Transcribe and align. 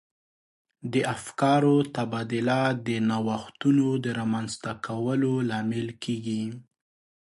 د 0.93 0.95
افکارو 1.15 1.75
تبادله 1.95 2.61
د 2.87 2.89
نوښتونو 3.09 3.87
د 4.03 4.05
رامنځته 4.19 4.71
کولو 4.85 5.33
لامل 5.49 5.87
کیږي. 6.03 6.43